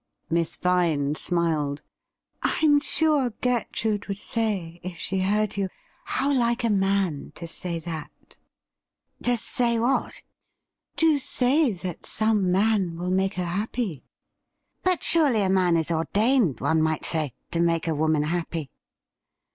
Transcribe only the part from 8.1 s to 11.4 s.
!"'f To say what?' CLELIA VINE 69 * To